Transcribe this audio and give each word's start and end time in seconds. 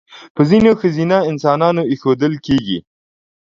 په 0.35 0.41
ځینو 0.49 0.71
ښځینه 0.79 1.17
انسانانو 1.31 1.81
اېښودل 1.91 2.33
کېږي. 2.45 2.79